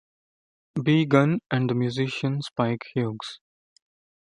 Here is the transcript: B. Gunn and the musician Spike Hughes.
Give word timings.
B. 0.81 1.05
Gunn 1.05 1.41
and 1.51 1.69
the 1.69 1.75
musician 1.75 2.41
Spike 2.41 2.87
Hughes. 2.95 3.39